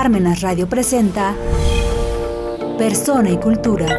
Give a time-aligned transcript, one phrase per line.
[0.00, 1.34] Parmenas Radio presenta
[2.78, 3.98] Persona y Cultura.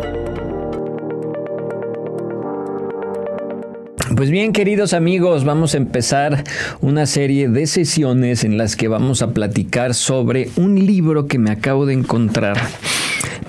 [4.15, 6.45] Pues bien, queridos amigos, vamos a empezar
[6.79, 11.51] una serie de sesiones en las que vamos a platicar sobre un libro que me
[11.51, 12.55] acabo de encontrar.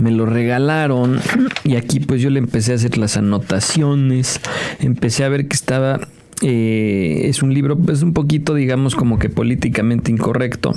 [0.00, 1.20] Me lo regalaron
[1.62, 4.40] y aquí pues yo le empecé a hacer las anotaciones,
[4.80, 6.00] empecé a ver que estaba
[6.42, 10.72] eh, es un libro, pues un poquito, digamos, como que políticamente incorrecto.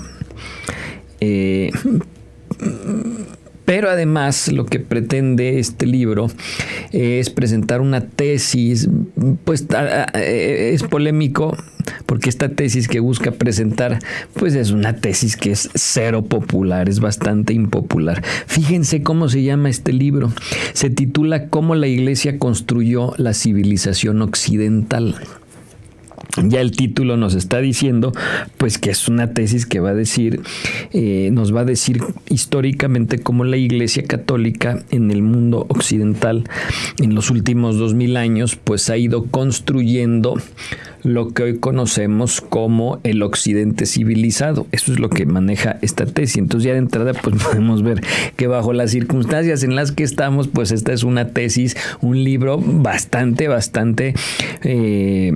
[1.20, 1.72] Eh,
[3.66, 6.28] pero además lo que pretende este libro
[6.92, 8.90] es presentar una tesis,
[9.46, 9.66] pues
[10.14, 11.56] es polémico
[12.06, 14.00] porque esta tesis que busca presentar
[14.34, 18.24] pues es una tesis que es cero popular, es bastante impopular.
[18.48, 20.32] Fíjense cómo se llama este libro.
[20.74, 25.16] Se titula Cómo la iglesia construyó la civilización occidental
[26.42, 28.12] ya el título nos está diciendo
[28.58, 30.42] pues que es una tesis que va a decir
[30.92, 36.44] eh, nos va a decir históricamente cómo la iglesia católica en el mundo occidental
[36.98, 40.36] en los últimos dos mil años pues ha ido construyendo
[41.04, 44.68] lo que hoy conocemos como el occidente civilizado.
[44.72, 46.38] Eso es lo que maneja esta tesis.
[46.38, 48.02] Entonces ya de entrada pues podemos ver
[48.36, 52.58] que bajo las circunstancias en las que estamos pues esta es una tesis, un libro
[52.58, 54.14] bastante, bastante
[54.64, 55.34] eh,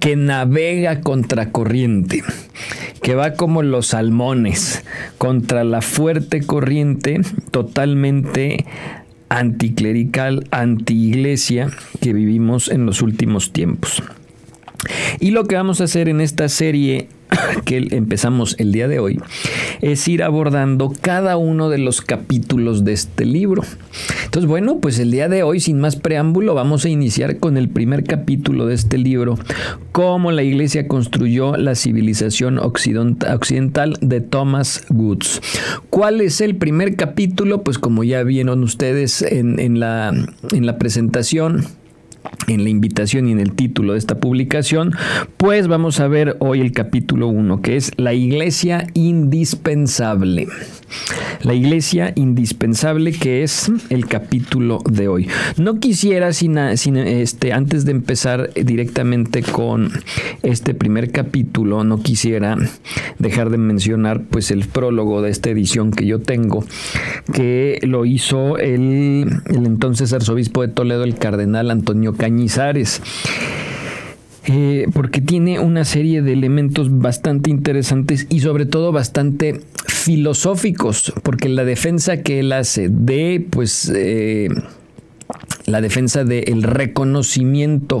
[0.00, 2.22] que navega contracorriente
[3.02, 4.82] que va como los salmones
[5.18, 8.64] contra la fuerte corriente totalmente
[9.28, 14.02] anticlerical, antiiglesia que vivimos en los últimos tiempos.
[15.20, 17.08] Y lo que vamos a hacer en esta serie
[17.64, 19.20] que empezamos el día de hoy
[19.80, 23.62] es ir abordando cada uno de los capítulos de este libro.
[24.34, 27.68] Entonces, bueno, pues el día de hoy, sin más preámbulo, vamos a iniciar con el
[27.68, 29.38] primer capítulo de este libro,
[29.92, 35.40] cómo la iglesia construyó la civilización occidental de Thomas Woods.
[35.88, 37.62] ¿Cuál es el primer capítulo?
[37.62, 40.12] Pues como ya vieron ustedes en, la,
[40.50, 41.66] en la presentación,
[42.46, 44.92] en la invitación y en el título de esta publicación,
[45.36, 50.48] pues vamos a ver hoy el capítulo 1, que es la iglesia indispensable.
[51.42, 55.28] La iglesia indispensable, que es el capítulo de hoy.
[55.56, 59.90] No quisiera, sin, este, antes de empezar directamente con
[60.42, 62.56] este primer capítulo, no quisiera
[63.18, 66.64] dejar de mencionar pues el prólogo de esta edición que yo tengo,
[67.32, 73.02] que lo hizo el, entonces arzobispo de Toledo, el cardenal Antonio Cañizares.
[74.46, 81.50] Eh, porque tiene una serie de elementos bastante interesantes y sobre todo bastante filosóficos, porque
[81.50, 84.48] la defensa que él hace de, pues, eh,
[85.66, 88.00] la defensa del reconocimiento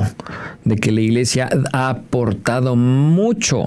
[0.64, 3.66] de que la iglesia ha aportado mucho,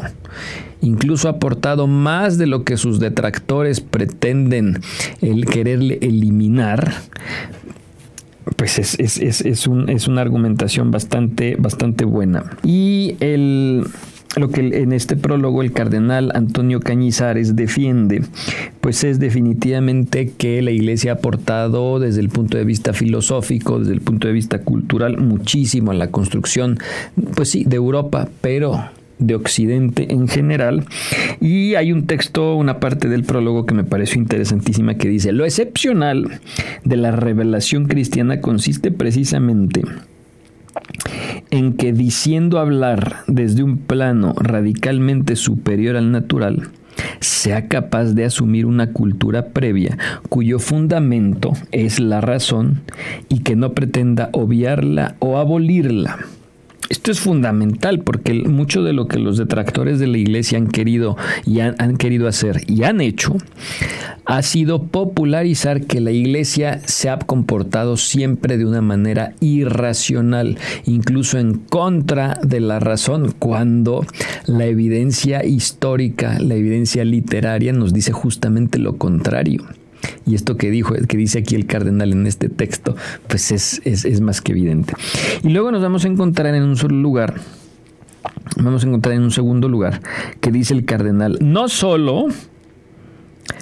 [0.81, 4.81] incluso ha aportado más de lo que sus detractores pretenden
[5.21, 6.93] el quererle eliminar,
[8.57, 12.57] pues es, es, es, un, es una argumentación bastante, bastante buena.
[12.63, 13.85] Y el,
[14.35, 18.23] lo que en este prólogo el cardenal Antonio Cañizares defiende,
[18.81, 23.93] pues es definitivamente que la iglesia ha aportado desde el punto de vista filosófico, desde
[23.93, 26.79] el punto de vista cultural, muchísimo a la construcción,
[27.35, 30.85] pues sí, de Europa, pero de Occidente en general.
[31.39, 35.45] Y hay un texto, una parte del prólogo que me pareció interesantísima que dice, lo
[35.45, 36.39] excepcional
[36.83, 39.81] de la revelación cristiana consiste precisamente
[41.49, 46.69] en que diciendo hablar desde un plano radicalmente superior al natural,
[47.19, 49.97] sea capaz de asumir una cultura previa
[50.29, 52.81] cuyo fundamento es la razón
[53.29, 56.17] y que no pretenda obviarla o abolirla
[56.89, 61.17] esto es fundamental porque mucho de lo que los detractores de la iglesia han querido
[61.45, 63.35] y han, querido hacer y han hecho
[64.25, 71.39] ha sido popularizar que la iglesia se ha comportado siempre de una manera irracional, incluso
[71.39, 74.05] en contra de la razón, cuando
[74.45, 79.65] la evidencia histórica, la evidencia literaria nos dice justamente lo contrario.
[80.25, 82.95] Y esto que dijo, que dice aquí el cardenal en este texto,
[83.27, 84.93] pues es, es, más que evidente.
[85.43, 87.35] Y luego nos vamos a encontrar en un solo lugar
[88.57, 90.01] vamos a encontrar en un segundo lugar
[90.41, 92.25] que dice el cardenal, no solo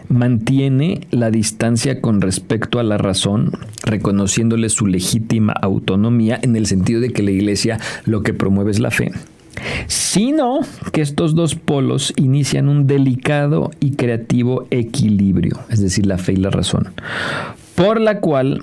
[0.10, 3.52] mantiene la distancia con respecto a la razón,
[3.84, 8.80] reconociéndole su legítima autonomía en el sentido de que la iglesia lo que promueve es
[8.80, 9.12] la fe,
[9.88, 10.60] sino
[10.92, 16.38] que estos dos polos inician un delicado y creativo equilibrio, es decir, la fe y
[16.38, 16.94] la razón,
[17.76, 18.62] por la cual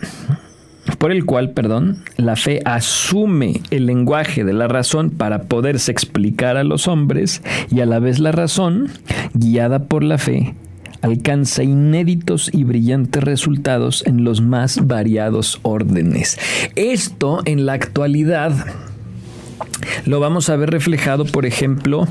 [0.99, 6.57] por el cual, perdón, la fe asume el lenguaje de la razón para poderse explicar
[6.57, 8.89] a los hombres y a la vez la razón,
[9.33, 10.55] guiada por la fe,
[11.01, 16.39] alcanza inéditos y brillantes resultados en los más variados órdenes.
[16.75, 18.53] Esto en la actualidad
[20.07, 22.07] lo vamos a ver reflejado, por ejemplo,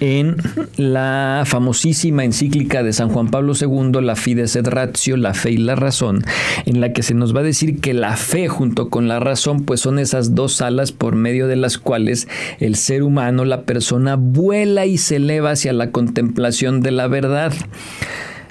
[0.00, 0.36] en
[0.76, 5.56] la famosísima encíclica de San Juan Pablo II, la Fides et Ratio, la fe y
[5.56, 6.24] la razón,
[6.66, 9.64] en la que se nos va a decir que la fe junto con la razón,
[9.64, 12.28] pues son esas dos alas por medio de las cuales
[12.60, 17.52] el ser humano, la persona, vuela y se eleva hacia la contemplación de la verdad.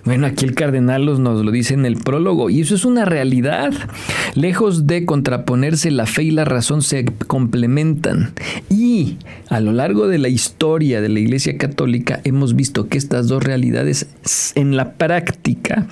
[0.05, 3.71] Bueno, aquí el cardenal nos lo dice en el prólogo y eso es una realidad.
[4.35, 8.33] Lejos de contraponerse, la fe y la razón se complementan.
[8.69, 9.17] Y
[9.47, 13.43] a lo largo de la historia de la Iglesia Católica hemos visto que estas dos
[13.43, 14.09] realidades
[14.55, 15.87] en la práctica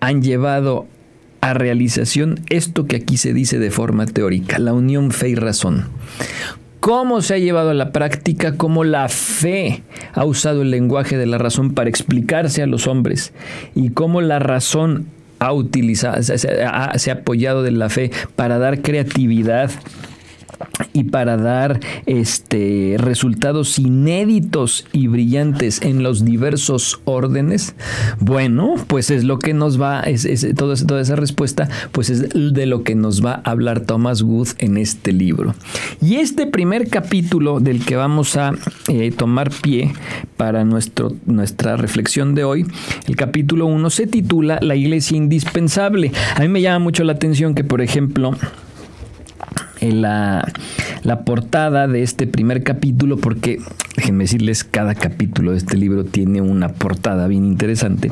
[0.00, 0.86] han llevado
[1.40, 5.86] a realización esto que aquí se dice de forma teórica, la unión fe y razón
[6.80, 9.82] cómo se ha llevado a la práctica, cómo la fe
[10.12, 13.32] ha usado el lenguaje de la razón para explicarse a los hombres
[13.74, 15.06] y cómo la razón
[15.40, 19.70] ha utilizado, se ha, apoyado de la fe para dar creatividad
[20.92, 27.74] y para dar este, resultados inéditos y brillantes en los diversos órdenes,
[28.18, 32.84] bueno, pues es lo que nos va, es, toda, esa respuesta, pues es de lo
[32.84, 35.54] que nos va a hablar Thomas Wood en este libro.
[36.00, 38.52] Y este primer capítulo del que vamos a
[38.88, 39.92] eh, tomar pie
[40.36, 42.66] para nuestro, nuestra reflexión de hoy,
[43.06, 46.12] el capítulo 1 se titula La iglesia indispensable.
[46.36, 48.34] A mí me llama mucho la atención que, por ejemplo,
[49.80, 50.52] la,
[51.02, 53.58] la, portada de este primer capítulo, porque
[53.96, 58.10] déjenme decirles, cada capítulo de este libro tiene una portada bien interesante.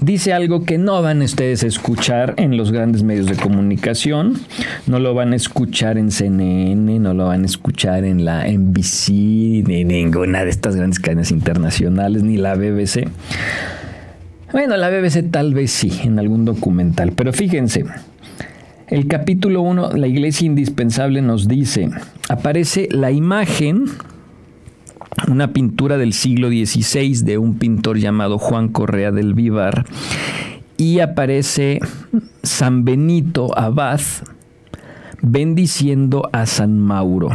[0.00, 4.38] Dice algo que no van ustedes a escuchar en los grandes medios de comunicación,
[4.86, 9.10] no lo van a escuchar en CNN, no lo van a escuchar en la NBC,
[9.66, 13.08] ni ninguna de estas grandes cadenas internacionales, ni la BBC.
[14.52, 17.84] Bueno, la BBC tal vez sí, en algún documental, pero fíjense,
[18.90, 21.90] el capítulo 1, la iglesia indispensable, nos dice,
[22.28, 23.84] aparece la imagen,
[25.28, 29.86] una pintura del siglo XVI de un pintor llamado Juan Correa del Vivar,
[30.76, 31.78] y aparece
[32.42, 34.00] San Benito Abad
[35.22, 37.28] bendiciendo a San Mauro.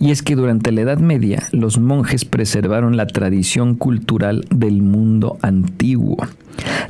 [0.00, 5.38] Y es que durante la Edad Media los monjes preservaron la tradición cultural del mundo
[5.42, 6.16] antiguo.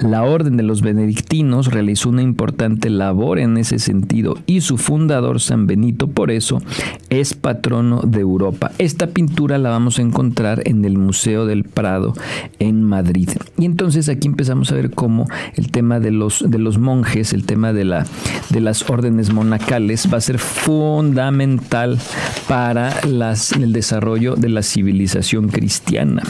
[0.01, 5.41] La orden de los benedictinos realizó una importante labor en ese sentido y su fundador,
[5.41, 6.61] San Benito, por eso
[7.09, 8.73] es patrono de Europa.
[8.79, 12.15] Esta pintura la vamos a encontrar en el Museo del Prado
[12.59, 13.31] en Madrid.
[13.59, 17.45] Y entonces aquí empezamos a ver cómo el tema de los, de los monjes, el
[17.45, 18.07] tema de, la,
[18.51, 21.99] de las órdenes monacales va a ser fundamental
[22.49, 26.23] para el desarrollo de la civilización cristiana.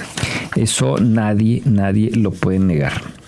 [0.57, 3.22] Eso nadie, nadie lo puede negar.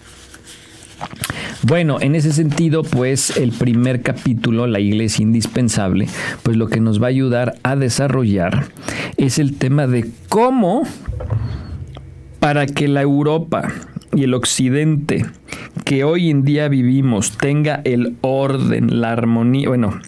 [1.63, 6.09] Bueno, en ese sentido, pues el primer capítulo, la iglesia indispensable,
[6.43, 8.67] pues lo que nos va a ayudar a desarrollar
[9.17, 10.83] es el tema de cómo
[12.39, 13.73] para que la Europa
[14.15, 15.25] y el occidente
[15.85, 19.99] que hoy en día vivimos tenga el orden, la armonía, bueno,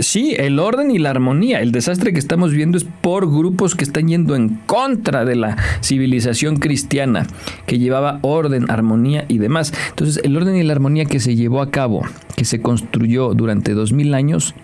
[0.00, 1.60] Sí, el orden y la armonía.
[1.60, 5.56] El desastre que estamos viendo es por grupos que están yendo en contra de la
[5.82, 7.26] civilización cristiana,
[7.66, 9.72] que llevaba orden, armonía y demás.
[9.90, 12.02] Entonces, el orden y la armonía que se llevó a cabo,
[12.36, 14.54] que se construyó durante dos mil años,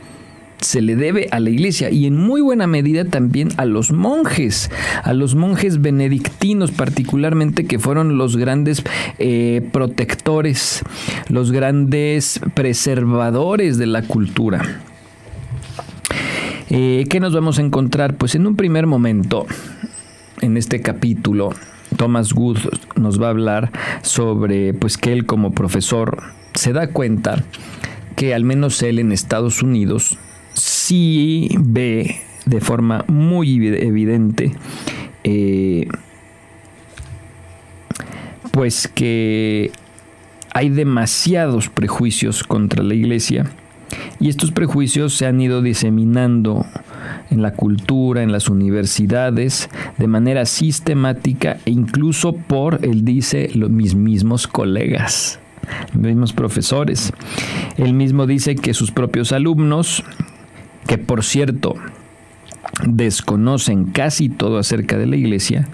[0.60, 4.70] se le debe a la iglesia y en muy buena medida también a los monjes,
[5.02, 8.82] a los monjes benedictinos particularmente que fueron los grandes
[9.18, 10.82] eh, protectores,
[11.28, 14.80] los grandes preservadores de la cultura.
[16.72, 18.16] Eh, ¿Qué nos vamos a encontrar?
[18.16, 19.44] Pues en un primer momento,
[20.40, 21.50] en este capítulo,
[21.96, 22.58] Thomas Wood
[22.94, 23.72] nos va a hablar
[24.02, 26.22] sobre pues que él como profesor
[26.54, 27.42] se da cuenta
[28.14, 30.16] que al menos él en Estados Unidos
[30.54, 34.52] sí ve de forma muy evidente
[35.24, 35.88] eh,
[38.52, 39.72] pues que
[40.54, 43.50] hay demasiados prejuicios contra la iglesia
[44.18, 46.66] y estos prejuicios se han ido diseminando
[47.30, 53.70] en la cultura, en las universidades, de manera sistemática e incluso por, él dice, los,
[53.70, 55.38] mis mismos colegas,
[55.94, 57.12] mismos profesores.
[57.76, 60.04] Él mismo dice que sus propios alumnos,
[60.86, 61.76] que por cierto
[62.86, 65.68] desconocen casi todo acerca de la iglesia,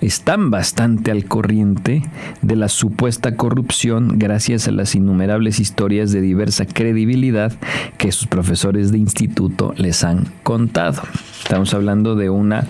[0.00, 2.02] están bastante al corriente
[2.42, 7.52] de la supuesta corrupción gracias a las innumerables historias de diversa credibilidad
[7.96, 11.02] que sus profesores de instituto les han contado.
[11.42, 12.66] Estamos hablando de una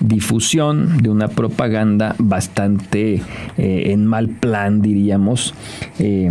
[0.00, 3.22] difusión, de una propaganda bastante
[3.56, 5.54] eh, en mal plan, diríamos,
[5.98, 6.30] eh,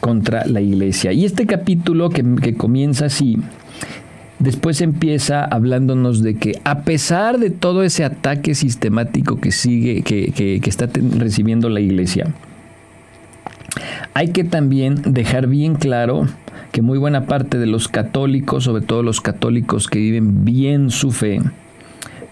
[0.00, 1.12] contra la iglesia.
[1.12, 3.38] Y este capítulo que, que comienza así,
[4.38, 10.32] después empieza hablándonos de que a pesar de todo ese ataque sistemático que sigue, que,
[10.32, 10.88] que, está
[11.18, 12.26] recibiendo la iglesia,
[14.12, 16.26] hay que también dejar bien claro
[16.72, 21.12] que muy buena parte de los católicos, sobre todo los católicos que viven bien su
[21.12, 21.40] fe,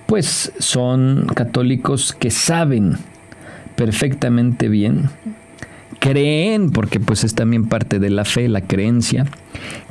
[0.06, 2.96] pues son católicos que saben
[3.76, 5.10] perfectamente bien
[6.02, 9.24] creen, porque pues es también parte de la fe, la creencia,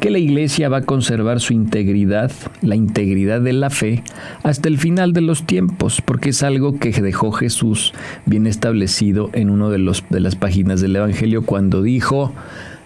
[0.01, 4.03] que la iglesia va a conservar su integridad, la integridad de la fe,
[4.43, 7.93] hasta el final de los tiempos, porque es algo que dejó Jesús
[8.25, 12.33] bien establecido en una de, de las páginas del Evangelio cuando dijo,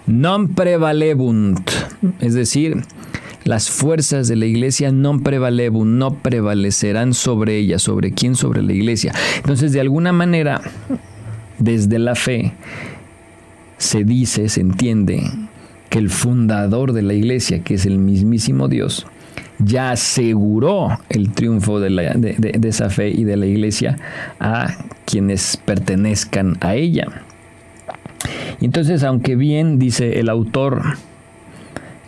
[0.05, 1.67] non prevalebunt,
[2.19, 2.83] es decir,
[3.43, 8.73] las fuerzas de la iglesia non prevalebunt, no prevalecerán sobre ella, sobre quién, sobre la
[8.73, 9.13] iglesia.
[9.37, 10.61] Entonces, de alguna manera,
[11.57, 12.53] desde la fe,
[13.77, 15.23] se dice, se entiende,
[15.89, 19.05] que el fundador de la iglesia, que es el mismísimo Dios,
[19.59, 23.97] ya aseguró el triunfo de, esa fe y de la iglesia
[24.39, 27.07] a quienes pertenezcan a ella.
[28.61, 30.81] Entonces, aunque bien dice el autor,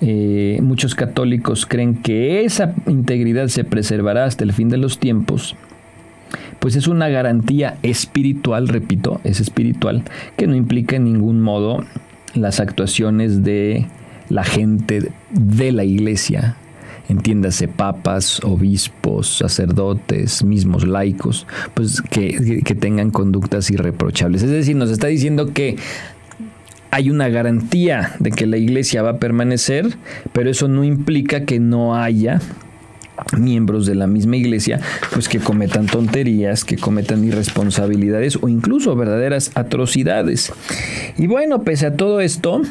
[0.02, 5.56] eh, muchos católicos creen que esa integridad se preservará hasta el fin de los tiempos,
[6.60, 10.04] pues es una garantía espiritual, repito, es espiritual,
[10.38, 11.84] que no implica en ningún modo
[12.34, 13.88] las actuaciones de
[14.30, 16.58] la gente de la iglesia,
[17.10, 24.44] entiéndase papas, obispos, sacerdotes, mismos laicos, pues que, que, tengan conductas irreprochables.
[24.44, 25.78] Es decir, nos está diciendo que
[26.92, 29.98] hay una garantía de que la iglesia va a permanecer,
[30.34, 32.42] pero eso no implica que no haya
[33.38, 34.80] miembros de la misma iglesia,
[35.12, 40.54] pues que cometan tonterías, que cometan irresponsabilidades o incluso verdaderas atrocidades.
[41.18, 42.62] Y bueno, pese a todo esto,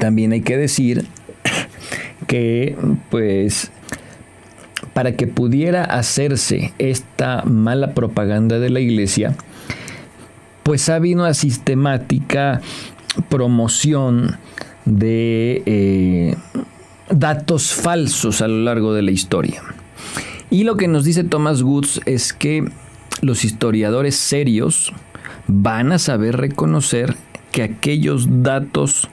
[0.00, 1.06] también hay que decir
[2.26, 2.76] que
[3.10, 3.70] pues
[4.92, 9.34] para que pudiera hacerse esta mala propaganda de la iglesia,
[10.62, 12.60] pues ha habido una sistemática
[13.28, 14.36] promoción
[14.84, 16.36] de eh,
[17.10, 19.62] datos falsos a lo largo de la historia.
[20.50, 22.64] Y lo que nos dice Thomas Woods es que
[23.20, 24.92] los historiadores serios
[25.46, 27.16] van a saber reconocer
[27.52, 29.08] que aquellos datos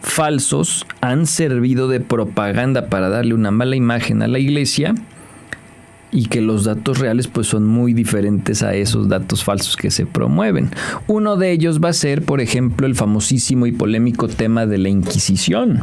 [0.00, 4.94] falsos han servido de propaganda para darle una mala imagen a la iglesia
[6.12, 10.06] y que los datos reales pues son muy diferentes a esos datos falsos que se
[10.06, 10.70] promueven.
[11.08, 14.88] Uno de ellos va a ser, por ejemplo, el famosísimo y polémico tema de la
[14.88, 15.80] Inquisición.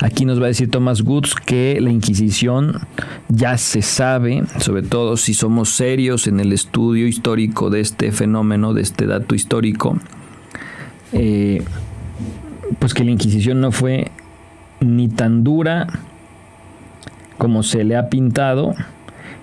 [0.00, 2.80] Aquí nos va a decir Thomas Woods que la Inquisición
[3.28, 8.74] ya se sabe, sobre todo si somos serios en el estudio histórico de este fenómeno,
[8.74, 9.98] de este dato histórico,
[11.12, 11.62] eh,
[12.78, 14.10] pues que la Inquisición no fue
[14.80, 15.86] ni tan dura
[17.38, 18.74] como se le ha pintado,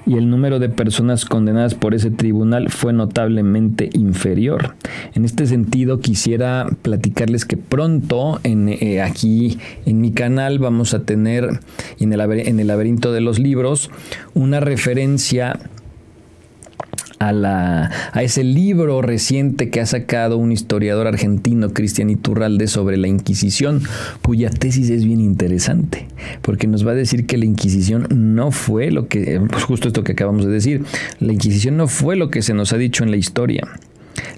[0.06, 4.76] y el número de personas condenadas por ese tribunal fue notablemente inferior.
[5.14, 11.04] En este sentido, quisiera platicarles que pronto en, eh, aquí en mi canal vamos a
[11.04, 11.60] tener
[12.00, 13.90] en el, en el laberinto de los libros
[14.34, 15.60] una referencia
[17.20, 17.90] a,
[18.22, 23.84] ese libro reciente que ha sacado un historiador argentino, Cristian Iturralde, sobre la Inquisición,
[24.22, 26.08] cuya tesis es bien interesante,
[26.42, 30.04] porque nos va a decir que la Inquisición no fue lo que, pues justo esto
[30.04, 30.84] que acabamos de decir,
[31.20, 33.68] la Inquisición no fue lo que se nos ha dicho en la historia.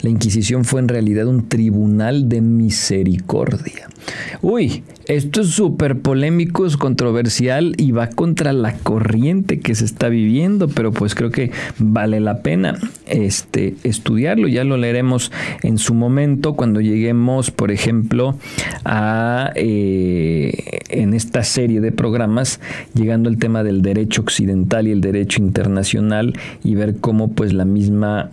[0.05, 3.87] La Inquisición fue en realidad un tribunal de misericordia.
[4.43, 10.07] Uy, esto es súper polémico, es controversial y va contra la corriente que se está
[10.07, 14.47] viviendo, pero pues creo que vale la pena este, estudiarlo.
[14.47, 15.31] Ya lo leeremos
[15.63, 18.37] en su momento cuando lleguemos, por ejemplo,
[18.83, 22.59] a eh, en esta serie de programas,
[22.93, 27.65] llegando al tema del derecho occidental y el derecho internacional y ver cómo pues la
[27.65, 28.29] misma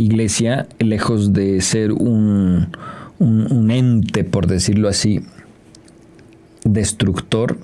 [0.00, 2.68] iglesia, lejos de ser un,
[3.18, 5.20] un, ente, por decirlo así,
[6.64, 7.58] destructor,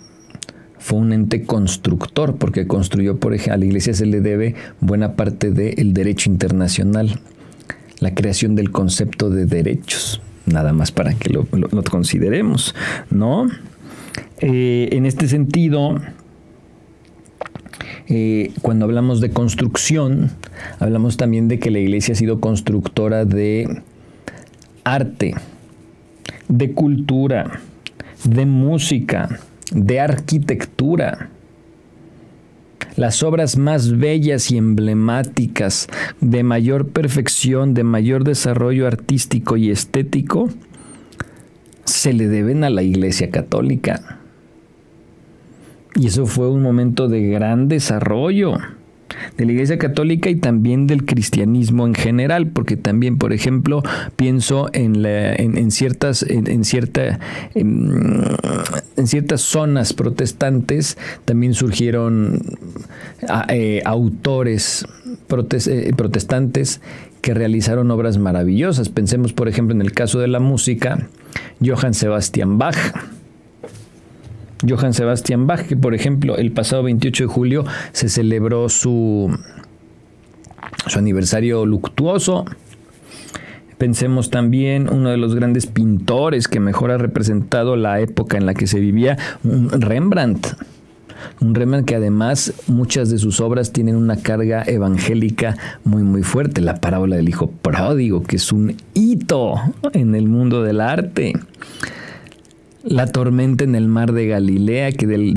[0.78, 5.14] fue un ente constructor, porque construyó, por ejemplo, a la iglesia se le debe buena
[5.14, 7.18] parte del derecho internacional,
[8.00, 11.46] la creación del concepto de derechos, nada más para que lo,
[11.90, 12.74] consideremos,
[13.10, 13.48] ¿no?
[14.40, 15.98] Eh, en este sentido,
[18.08, 20.30] eh, cuando hablamos de construcción,
[20.78, 23.82] hablamos también de que la iglesia ha sido constructora de
[24.84, 25.34] arte,
[26.48, 27.60] de cultura,
[28.24, 29.40] de música,
[29.72, 31.30] de arquitectura.
[32.94, 35.88] Las obras más bellas y emblemáticas,
[36.20, 40.48] de mayor perfección, de mayor desarrollo artístico y estético,
[41.84, 44.20] se le deben a la Iglesia Católica.
[45.98, 48.58] Y eso fue un momento de gran desarrollo
[49.36, 53.82] de la Iglesia Católica y también del cristianismo en general, porque también, por ejemplo,
[54.16, 57.18] pienso en, en, ciertas, en, cierta,
[57.54, 62.42] en, ciertas zonas protestantes también surgieron
[63.48, 64.86] eh, autores
[65.66, 66.80] eh, protestantes
[67.20, 68.88] que realizaron obras maravillosas.
[68.88, 71.08] Pensemos, por ejemplo, en el caso de la música,
[71.64, 72.76] Johann Sebastian Bach
[74.66, 79.36] Johann Sebastian Bach, que por ejemplo el pasado 28 de julio se celebró su,
[80.86, 82.44] su aniversario luctuoso.
[83.78, 88.54] Pensemos también uno de los grandes pintores que mejor ha representado la época en la
[88.54, 90.46] que se vivía, Rembrandt.
[91.40, 96.62] Un Rembrandt que además muchas de sus obras tienen una carga evangélica muy muy fuerte.
[96.62, 99.56] La parábola del hijo pródigo, que es un hito
[99.92, 101.34] en el mundo del arte.
[102.88, 105.32] La tormenta en el mar de Galilea, que de,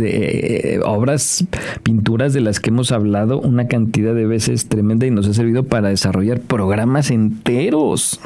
[0.75, 1.45] eh, obras,
[1.81, 5.63] pinturas de las que hemos hablado una cantidad de veces tremenda y nos ha servido
[5.63, 8.19] para desarrollar programas enteros.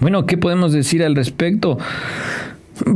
[0.00, 1.78] Bueno, ¿qué podemos decir al respecto?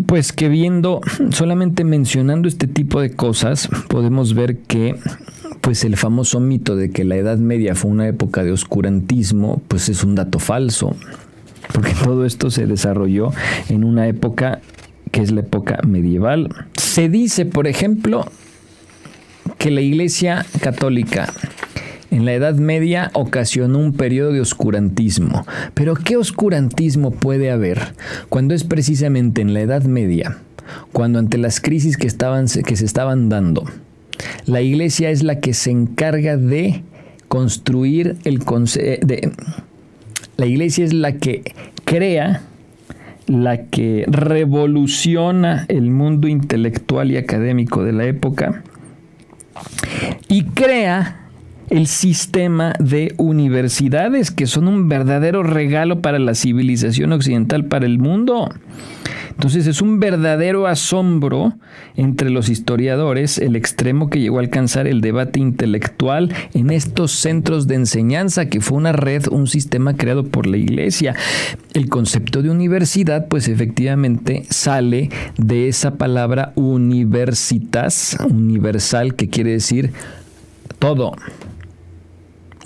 [0.04, 1.00] Pues que viendo,
[1.30, 4.94] solamente mencionando este tipo de cosas, podemos ver que
[5.62, 9.88] pues el famoso mito de que la Edad Media fue una época de oscurantismo, pues
[9.88, 10.94] es un dato falso
[11.72, 13.32] porque todo esto se desarrolló
[13.68, 14.60] en una época
[15.10, 16.48] que es la época medieval.
[16.76, 18.26] Se dice, por ejemplo,
[19.58, 21.32] que la Iglesia Católica
[22.10, 25.46] en la Edad Media ocasionó un periodo de oscurantismo.
[25.74, 27.94] Pero ¿qué oscurantismo puede haber
[28.28, 30.38] cuando es precisamente en la Edad Media,
[30.92, 33.64] cuando ante las crisis que, estaban, que se estaban dando,
[34.46, 36.82] la Iglesia es la que se encarga de
[37.28, 39.32] construir el de
[40.40, 41.42] la iglesia es la que
[41.84, 42.40] crea,
[43.26, 48.62] la que revoluciona el mundo intelectual y académico de la época
[50.28, 51.26] y crea
[51.68, 57.98] el sistema de universidades que son un verdadero regalo para la civilización occidental, para el
[57.98, 58.48] mundo.
[59.30, 61.54] Entonces es un verdadero asombro
[61.96, 67.66] entre los historiadores el extremo que llegó a alcanzar el debate intelectual en estos centros
[67.66, 71.14] de enseñanza, que fue una red, un sistema creado por la iglesia.
[71.74, 79.92] El concepto de universidad, pues efectivamente sale de esa palabra universitas, universal, que quiere decir
[80.78, 81.14] todo.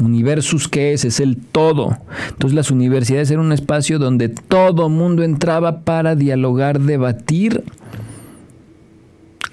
[0.00, 1.04] Universus, ¿qué es?
[1.04, 1.96] Es el todo.
[2.30, 7.62] Entonces las universidades eran un espacio donde todo mundo entraba para dialogar, debatir,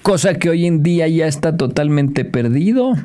[0.01, 2.95] cosa que hoy en día ya está totalmente perdido.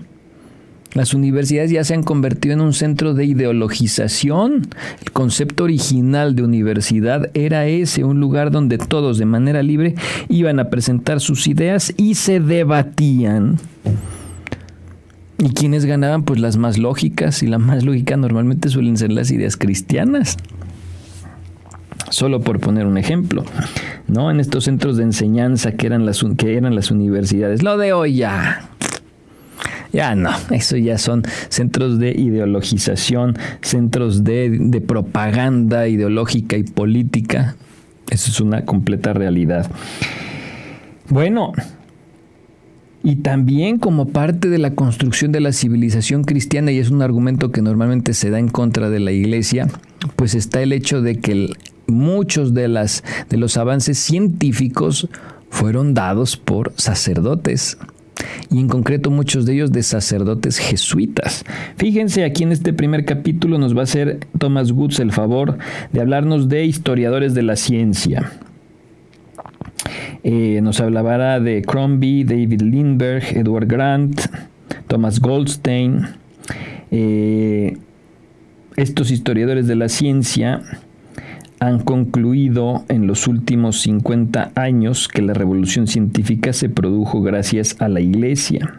[0.94, 4.66] Las universidades ya se han convertido en un centro de ideologización.
[5.02, 9.94] El concepto original de universidad era ese, un lugar donde todos de manera libre
[10.30, 13.58] iban a presentar sus ideas y se debatían.
[15.38, 16.22] ¿Y quiénes ganaban?
[16.22, 20.36] Pues las más lógicas, y la más lógica normalmente suelen ser las ideas cristianas.
[22.08, 23.44] Solo por poner un ejemplo,
[24.06, 24.30] ¿no?
[24.30, 27.62] En estos centros de enseñanza que eran las, que eran las universidades.
[27.62, 28.70] Lo de hoy ya.
[29.92, 37.56] Ya no, eso ya son centros de ideologización, centros de, de propaganda ideológica y política.
[38.10, 39.70] Eso es una completa realidad.
[41.08, 41.52] Bueno,
[43.06, 47.52] y también como parte de la construcción de la civilización cristiana, y es un argumento
[47.52, 49.68] que normalmente se da en contra de la iglesia,
[50.16, 51.50] pues está el hecho de que
[51.86, 52.66] muchos de,
[53.28, 55.08] de los avances científicos
[55.50, 57.78] fueron dados por sacerdotes
[58.50, 61.44] y en concreto muchos de ellos de sacerdotes jesuitas.
[61.76, 65.58] Fíjense, aquí en este primer capítulo nos va a hacer Thomas Woods el favor
[65.92, 68.32] de hablarnos de historiadores de la ciencia.
[70.22, 74.20] Eh, nos hablará de Crombie, David Lindbergh, Edward Grant,
[74.88, 76.06] Thomas Goldstein.
[76.90, 77.76] Eh,
[78.76, 80.62] estos historiadores de la ciencia
[81.58, 87.88] han concluido en los últimos 50 años que la revolución científica se produjo gracias a
[87.88, 88.74] la Iglesia.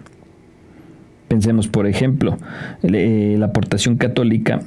[1.28, 2.38] Pensemos, por ejemplo,
[2.84, 4.62] eh, la aportación católica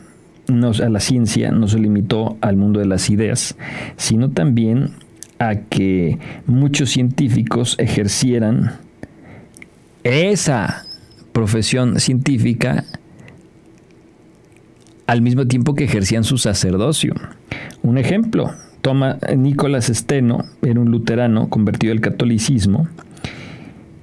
[0.48, 3.56] a la ciencia no se limitó al mundo de las ideas,
[3.96, 4.90] sino también
[5.40, 8.76] a que muchos científicos ejercieran
[10.04, 10.84] esa
[11.32, 12.84] profesión científica
[15.06, 17.14] al mismo tiempo que ejercían su sacerdocio.
[17.82, 22.86] Un ejemplo, toma Nicolás Steno, era un luterano convertido al catolicismo,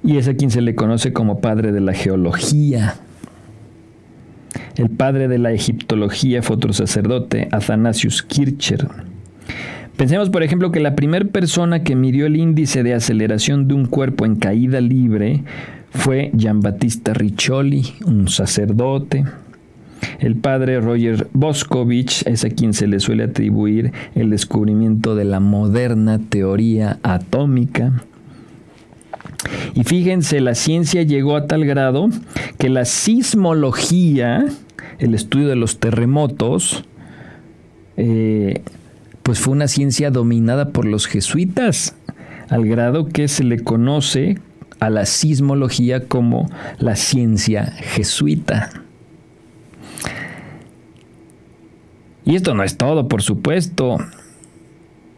[0.02, 2.96] y es a quien se le conoce como padre de la geología.
[4.76, 8.88] El padre de la egiptología fue otro sacerdote, Athanasius Kircher.
[9.98, 13.86] Pensemos, por ejemplo, que la primera persona que midió el índice de aceleración de un
[13.86, 15.42] cuerpo en caída libre
[15.90, 19.24] fue Giambattista Riccioli, un sacerdote.
[20.20, 25.40] El padre Roger Boscovich es a quien se le suele atribuir el descubrimiento de la
[25.40, 28.04] moderna teoría atómica.
[29.74, 32.08] Y fíjense, la ciencia llegó a tal grado
[32.56, 34.46] que la sismología,
[35.00, 36.84] el estudio de los terremotos,
[37.96, 38.62] eh,
[39.28, 41.94] pues fue una ciencia dominada por los jesuitas,
[42.48, 44.38] al grado que se le conoce
[44.80, 48.70] a la sismología como la ciencia jesuita.
[52.24, 53.98] Y esto no es todo, por supuesto.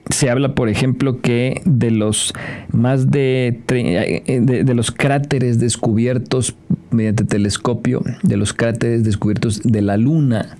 [0.08, 2.34] Se habla, por ejemplo, que de los
[2.72, 6.56] más de, eh, de, de, los cráteres descubiertos
[6.90, 10.58] mediante telescopio, de los cráteres descubiertos de la Luna,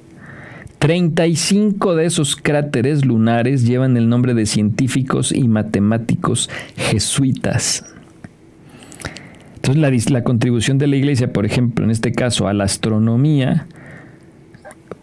[0.81, 7.85] 35 de esos cráteres lunares llevan el nombre de científicos y matemáticos jesuitas.
[9.57, 13.66] Entonces la, contribución de la iglesia, por ejemplo, en este caso a la astronomía,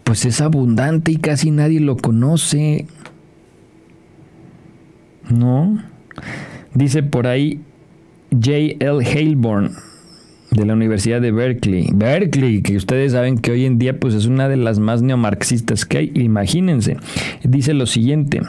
[0.02, 2.88] pues es abundante y casi nadie lo conoce.
[5.30, 5.80] ¿No?
[6.74, 7.60] Dice por ahí
[8.32, 9.06] J.L.
[9.06, 9.76] Haleborn,
[10.50, 11.88] de la Universidad de Berkeley.
[11.92, 15.84] Berkeley, que ustedes saben que hoy en día pues es una de las más neomarxistas
[15.84, 16.12] que hay.
[16.14, 16.96] Imagínense.
[17.42, 18.40] Dice lo siguiente.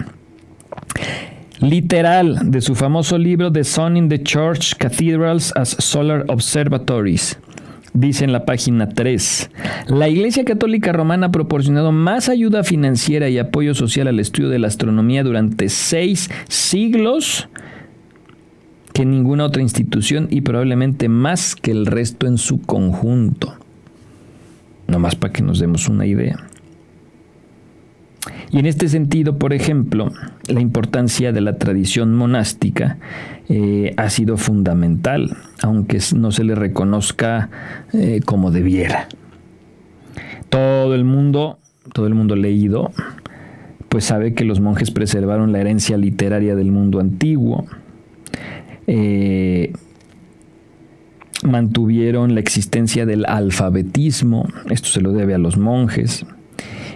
[1.60, 7.38] Literal de su famoso libro The Sun in the Church Cathedrals as Solar Observatories.
[7.94, 9.50] Dice en la página 3,
[9.88, 14.60] la Iglesia Católica Romana ha proporcionado más ayuda financiera y apoyo social al estudio de
[14.60, 17.50] la astronomía durante seis siglos
[19.00, 23.56] que ninguna otra institución y probablemente más que el resto en su conjunto.
[24.90, 26.38] No más para que nos demos una idea.
[28.52, 30.12] Y en este sentido, por ejemplo,
[30.50, 32.98] la importancia de la tradición monástica
[33.48, 37.50] eh, ha sido fundamental, aunque no se le reconozca
[37.94, 39.08] eh, como debiera.
[40.50, 41.58] Todo el mundo,
[41.94, 42.92] todo el mundo leído,
[43.88, 47.66] pues sabe que los monjes preservaron la herencia literaria del mundo antiguo,
[48.92, 49.72] eh,
[51.44, 56.26] mantuvieron la existencia del alfabetismo, esto se lo debe a los monjes.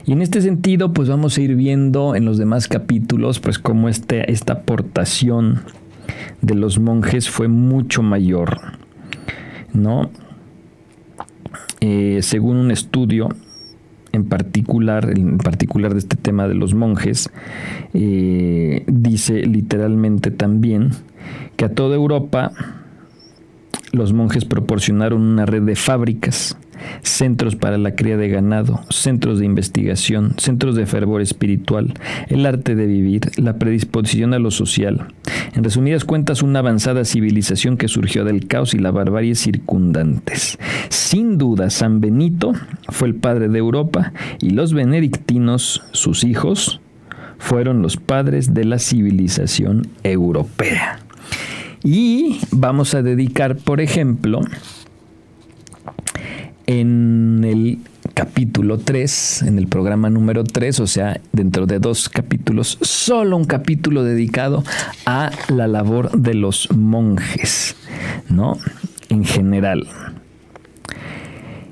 [0.05, 3.89] Y en este sentido, pues vamos a ir viendo en los demás capítulos, pues cómo
[3.89, 5.61] este, esta aportación
[6.41, 8.59] de los monjes fue mucho mayor,
[9.71, 10.09] ¿no?
[11.79, 13.29] Eh, según un estudio
[14.13, 17.29] en particular, en particular de este tema de los monjes,
[17.93, 20.91] eh, dice literalmente también
[21.55, 22.51] que a toda Europa
[23.93, 26.57] los monjes proporcionaron una red de fábricas,
[27.03, 31.93] centros para la cría de ganado, centros de investigación, centros de fervor espiritual,
[32.27, 35.13] el arte de vivir, la predisposición a lo social.
[35.53, 40.57] En resumidas cuentas, una avanzada civilización que surgió del caos y la barbarie circundantes.
[40.89, 42.53] Sin duda, San Benito
[42.89, 46.81] fue el padre de Europa y los benedictinos, sus hijos,
[47.37, 50.99] fueron los padres de la civilización europea.
[51.83, 54.41] Y vamos a dedicar, por ejemplo,
[56.65, 57.79] en el
[58.13, 63.45] capítulo 3, en el programa número 3, o sea, dentro de dos capítulos, solo un
[63.45, 64.63] capítulo dedicado
[65.05, 67.75] a la labor de los monjes,
[68.29, 68.57] ¿no?
[69.09, 69.87] En general.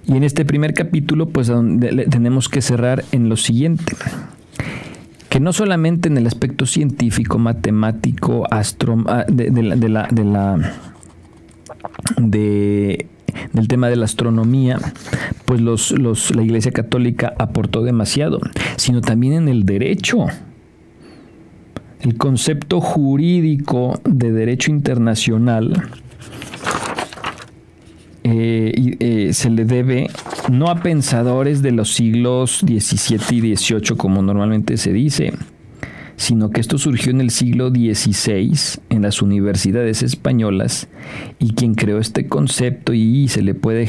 [0.05, 1.51] Y en este primer capítulo, pues
[2.09, 3.95] tenemos que cerrar en lo siguiente
[5.31, 8.61] que no solamente en el aspecto científico, matemático, ah,
[9.29, 10.73] de, de, la, de la
[12.17, 13.07] de
[13.53, 14.77] del tema de la astronomía,
[15.45, 18.41] pues los, los, la Iglesia Católica aportó demasiado,
[18.75, 20.25] sino también en el derecho.
[22.01, 25.91] El concepto jurídico de derecho internacional
[28.23, 30.07] eh, eh, se le debe
[30.51, 35.33] no a pensadores de los siglos XVII y XVIII como normalmente se dice,
[36.17, 40.87] sino que esto surgió en el siglo XVI en las universidades españolas
[41.39, 43.87] y quien creó este concepto y se le puede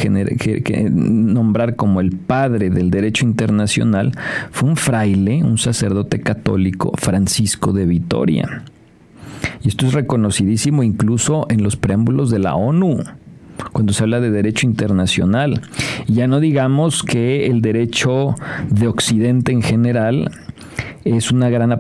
[0.91, 4.13] nombrar como el padre del derecho internacional
[4.51, 8.65] fue un fraile, un sacerdote católico, Francisco de Vitoria.
[9.63, 12.99] Y esto es reconocidísimo incluso en los preámbulos de la ONU.
[13.71, 15.63] Cuando se habla de derecho internacional.
[16.09, 18.35] Ya no digamos que el derecho
[18.69, 20.31] de Occidente en general
[21.05, 21.73] es una gran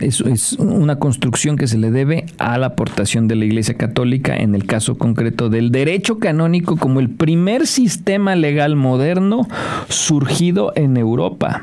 [0.00, 4.36] es, es una construcción que se le debe a la aportación de la Iglesia Católica
[4.36, 9.48] en el caso concreto del derecho canónico como el primer sistema legal moderno
[9.88, 11.62] surgido en Europa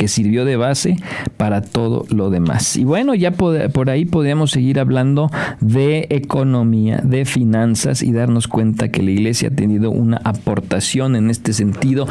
[0.00, 0.96] que sirvió de base
[1.36, 2.74] para todo lo demás.
[2.78, 8.90] Y bueno, ya por, ahí podríamos seguir hablando de economía, de finanzas y darnos cuenta
[8.90, 12.08] que la iglesia ha tenido una aportación en este sentido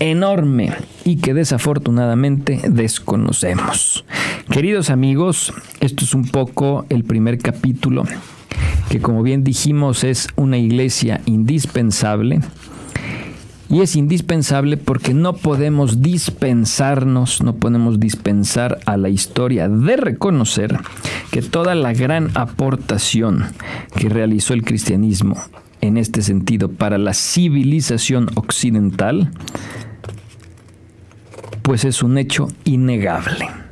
[0.00, 0.72] enorme
[1.04, 4.06] y que desafortunadamente desconocemos.
[4.50, 8.04] Queridos amigos, esto es un poco el primer capítulo
[8.88, 12.40] que como bien dijimos es una iglesia indispensable
[13.68, 20.78] y es indispensable porque no podemos dispensarnos, no podemos dispensar a la historia de reconocer
[21.30, 23.44] que toda la gran aportación
[23.96, 25.36] que realizó el cristianismo
[25.80, 29.30] en este sentido para la civilización occidental,
[31.62, 33.65] pues es un hecho innegable.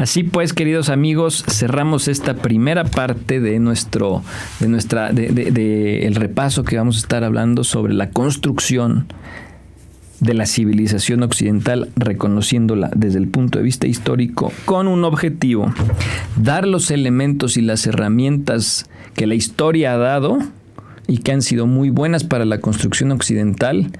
[0.00, 4.22] Así pues, queridos amigos, cerramos esta primera parte de nuestro,
[4.58, 9.12] de nuestra, de, el repaso que vamos a estar hablando sobre la construcción
[10.20, 15.70] de la civilización occidental, reconociéndola desde el punto de vista histórico, con un objetivo,
[16.34, 20.38] dar los elementos y las herramientas que la historia ha dado
[21.08, 23.90] y que han sido muy buenas para la construcción occidental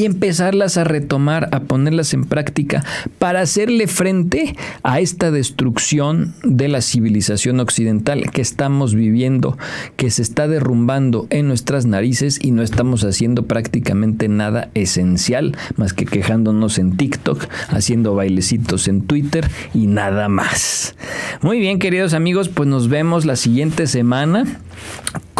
[0.00, 2.82] y empezarlas a retomar, a ponerlas en práctica
[3.18, 9.58] para hacerle frente a esta destrucción de la civilización occidental que estamos viviendo,
[9.96, 15.92] que se está derrumbando en nuestras narices y no estamos haciendo prácticamente nada esencial más
[15.92, 20.96] que quejándonos en TikTok, haciendo bailecitos en Twitter y nada más.
[21.42, 24.44] Muy bien, queridos amigos, pues nos vemos la siguiente semana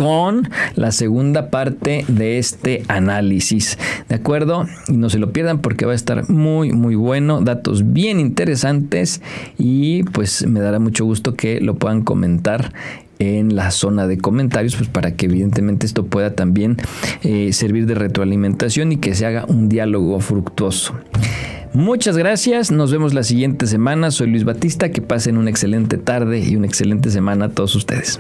[0.00, 3.76] con la segunda parte de este análisis.
[4.08, 4.66] ¿De acuerdo?
[4.88, 7.42] Y no se lo pierdan porque va a estar muy, muy bueno.
[7.42, 9.20] Datos bien interesantes
[9.58, 12.72] y pues me dará mucho gusto que lo puedan comentar
[13.18, 16.78] en la zona de comentarios, pues para que evidentemente esto pueda también
[17.22, 20.94] eh, servir de retroalimentación y que se haga un diálogo fructuoso.
[21.74, 24.10] Muchas gracias, nos vemos la siguiente semana.
[24.10, 28.18] Soy Luis Batista, que pasen una excelente tarde y una excelente semana a todos ustedes.